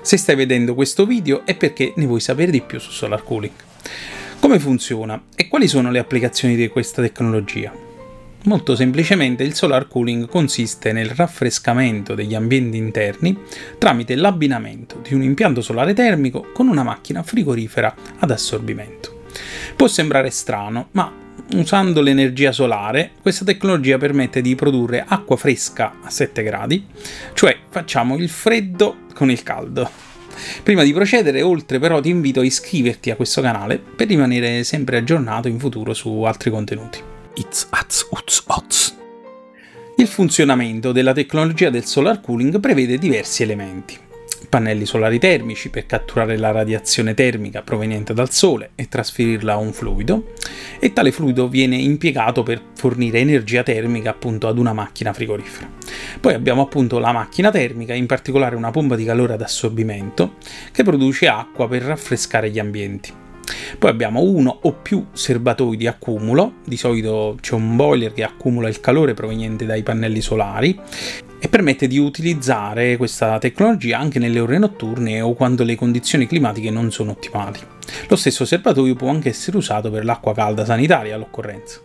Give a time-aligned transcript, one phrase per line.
[0.00, 3.54] Se stai vedendo questo video è perché ne vuoi sapere di più su solar cooling.
[4.40, 7.86] Come funziona e quali sono le applicazioni di questa tecnologia?
[8.44, 13.36] Molto semplicemente il solar cooling consiste nel raffrescamento degli ambienti interni
[13.78, 19.22] tramite l'abbinamento di un impianto solare termico con una macchina frigorifera ad assorbimento.
[19.74, 21.12] Può sembrare strano, ma
[21.54, 26.86] usando l'energia solare questa tecnologia permette di produrre acqua fresca a 7 gradi,
[27.34, 29.90] cioè facciamo il freddo con il caldo.
[30.62, 34.98] Prima di procedere, oltre però ti invito a iscriverti a questo canale per rimanere sempre
[34.98, 37.00] aggiornato in futuro su altri contenuti.
[37.34, 38.96] It's az, uz, oz.
[39.96, 44.06] Il funzionamento della tecnologia del solar cooling prevede diversi elementi
[44.48, 49.72] pannelli solari termici per catturare la radiazione termica proveniente dal Sole e trasferirla a un
[49.72, 50.32] fluido
[50.78, 55.68] e tale fluido viene impiegato per fornire energia termica appunto ad una macchina frigorifera.
[56.20, 60.36] Poi abbiamo appunto la macchina termica, in particolare una pompa di calore ad assorbimento
[60.72, 63.12] che produce acqua per raffrescare gli ambienti.
[63.78, 68.68] Poi abbiamo uno o più serbatoi di accumulo, di solito c'è un boiler che accumula
[68.68, 70.78] il calore proveniente dai pannelli solari
[71.38, 76.70] e permette di utilizzare questa tecnologia anche nelle ore notturne o quando le condizioni climatiche
[76.70, 77.58] non sono ottimali.
[78.08, 81.80] Lo stesso serbatoio può anche essere usato per l'acqua calda sanitaria all'occorrenza.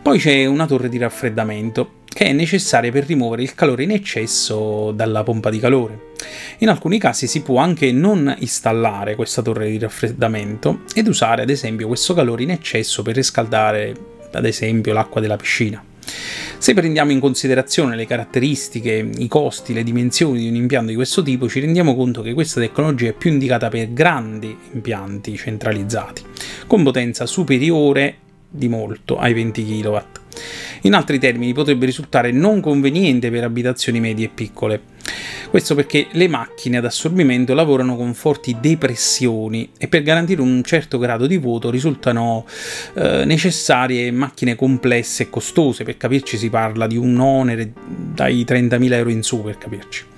[0.00, 4.92] Poi c'è una torre di raffreddamento che è necessaria per rimuovere il calore in eccesso
[4.92, 6.10] dalla pompa di calore.
[6.58, 11.50] In alcuni casi si può anche non installare questa torre di raffreddamento ed usare ad
[11.50, 13.94] esempio questo calore in eccesso per riscaldare
[14.32, 15.82] ad esempio l'acqua della piscina.
[16.62, 21.20] Se prendiamo in considerazione le caratteristiche, i costi, le dimensioni di un impianto di questo
[21.20, 26.22] tipo, ci rendiamo conto che questa tecnologia è più indicata per grandi impianti centralizzati,
[26.68, 28.14] con potenza superiore
[28.48, 29.96] di molto ai 20 kW.
[30.82, 34.80] In altri termini potrebbe risultare non conveniente per abitazioni medie e piccole,
[35.50, 40.98] questo perché le macchine ad assorbimento lavorano con forti depressioni e per garantire un certo
[40.98, 42.46] grado di vuoto risultano
[42.94, 45.84] eh, necessarie macchine complesse e costose.
[45.84, 47.72] Per capirci si parla di un onere
[48.14, 50.10] dai 30.000 euro in su per capirci.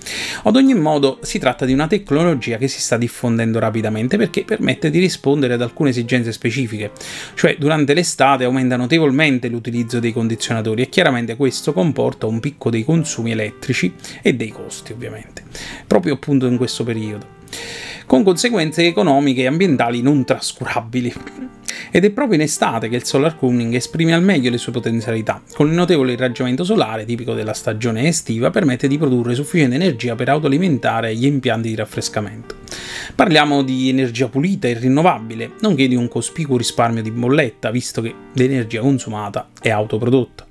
[0.42, 4.90] Ad ogni modo si tratta di una tecnologia che si sta diffondendo rapidamente perché permette
[4.90, 6.90] di rispondere ad alcune esigenze specifiche,
[7.34, 12.84] cioè durante l'estate aumenta notevolmente l'utilizzo dei condizionatori e chiaramente questo comporta un picco dei
[12.84, 15.42] consumi elettrici e dei costi ovviamente,
[15.86, 17.26] proprio appunto in questo periodo,
[18.06, 21.12] con conseguenze economiche e ambientali non trascurabili.
[21.90, 25.42] Ed è proprio in estate che il solar cooling esprime al meglio le sue potenzialità.
[25.54, 30.28] Con il notevole irraggiamento solare, tipico della stagione estiva, permette di produrre sufficiente energia per
[30.28, 32.56] autoalimentare gli impianti di raffrescamento.
[33.14, 38.12] Parliamo di energia pulita e rinnovabile, nonché di un cospicuo risparmio di bolletta, visto che
[38.32, 40.46] l'energia consumata è autoprodotta.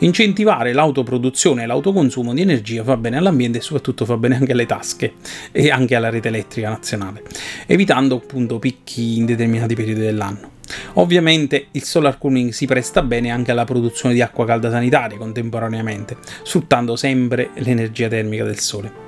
[0.00, 4.66] Incentivare l'autoproduzione e l'autoconsumo di energia fa bene all'ambiente e soprattutto fa bene anche alle
[4.66, 5.14] tasche
[5.50, 7.22] e anche alla rete elettrica nazionale,
[7.66, 10.52] evitando appunto picchi in determinati periodi dell'anno.
[10.94, 16.16] Ovviamente il solar cooling si presta bene anche alla produzione di acqua calda sanitaria contemporaneamente,
[16.44, 19.06] sfruttando sempre l'energia termica del sole.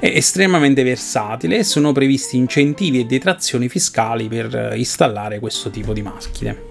[0.00, 6.02] È estremamente versatile e sono previsti incentivi e detrazioni fiscali per installare questo tipo di
[6.02, 6.70] macchine.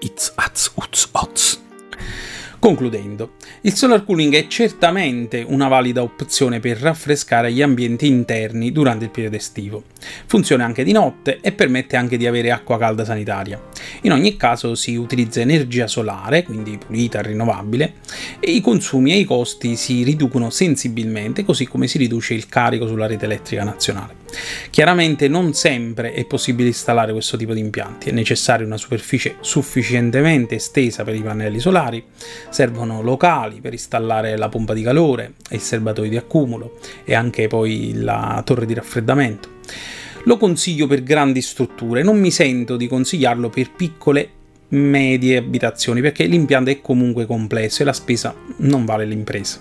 [0.00, 0.32] It's
[0.74, 1.59] uz, oz.
[2.60, 9.06] Concludendo, il solar cooling è certamente una valida opzione per raffrescare gli ambienti interni durante
[9.06, 9.84] il periodo estivo.
[10.26, 13.69] Funziona anche di notte e permette anche di avere acqua calda sanitaria.
[14.02, 17.94] In ogni caso si utilizza energia solare, quindi pulita rinnovabile,
[18.40, 22.86] e i consumi e i costi si riducono sensibilmente, così come si riduce il carico
[22.86, 24.18] sulla rete elettrica nazionale.
[24.70, 30.54] Chiaramente non sempre è possibile installare questo tipo di impianti, è necessaria una superficie sufficientemente
[30.54, 32.04] estesa per i pannelli solari,
[32.48, 37.92] servono locali per installare la pompa di calore il serbatoio di accumulo e anche poi
[37.94, 39.58] la torre di raffreddamento.
[40.24, 44.30] Lo consiglio per grandi strutture, non mi sento di consigliarlo per piccole
[44.68, 49.60] medie abitazioni perché l'impianto è comunque complesso e la spesa non vale l'impresa.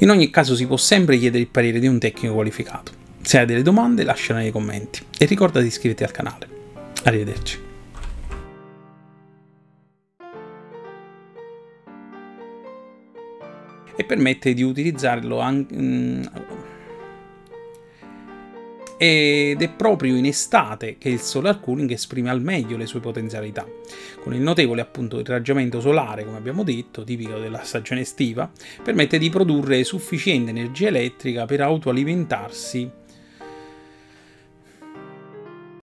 [0.00, 2.92] In ogni caso si può sempre chiedere il parere di un tecnico qualificato.
[3.22, 6.48] Se hai delle domande lasciala nei commenti e ricorda di iscriverti al canale.
[7.04, 7.66] Arrivederci.
[13.96, 16.22] E permette di utilizzarlo anche mm,
[18.98, 23.64] ed è proprio in estate che il solar cooling esprime al meglio le sue potenzialità,
[24.20, 28.50] con il notevole appunto irraggiamento solare, come abbiamo detto, tipico della stagione estiva,
[28.82, 32.90] permette di produrre sufficiente energia elettrica per autoalimentarsi